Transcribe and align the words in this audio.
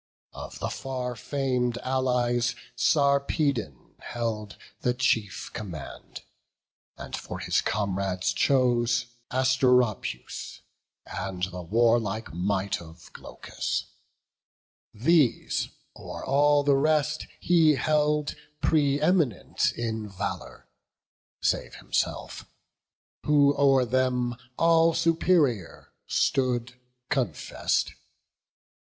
Of 0.33 0.57
the 0.57 0.69
far 0.71 1.15
fam'd 1.15 1.77
Allies, 1.83 2.55
Sarpedon 2.75 3.97
held 3.99 4.57
The 4.79 4.95
chief 4.95 5.51
command; 5.53 6.23
and 6.97 7.15
for 7.15 7.37
his 7.37 7.61
comrades 7.61 8.33
chose 8.33 9.05
Asteropaeus, 9.29 10.61
and 11.05 11.43
the 11.43 11.61
warlike 11.61 12.33
might 12.33 12.81
Of 12.81 13.13
Glaucus; 13.13 13.91
these 14.91 15.69
o'er 15.95 16.25
all 16.25 16.63
the 16.63 16.77
rest 16.77 17.27
he 17.39 17.75
held 17.75 18.33
Pre 18.59 18.99
eminent 18.99 19.71
in 19.73 20.09
valour, 20.09 20.67
save 21.43 21.75
himself, 21.75 22.49
Who 23.27 23.55
o'er 23.55 23.85
them 23.85 24.35
all 24.57 24.95
superior 24.95 25.93
stood 26.07 26.73
confess'd. 27.09 27.91